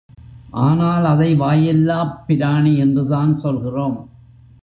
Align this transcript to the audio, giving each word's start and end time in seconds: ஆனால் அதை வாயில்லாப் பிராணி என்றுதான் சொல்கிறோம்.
ஆனால் 0.51 1.05
அதை 1.05 1.39
வாயில்லாப் 1.39 2.17
பிராணி 2.27 2.77
என்றுதான் 2.77 3.35
சொல்கிறோம். 3.35 4.09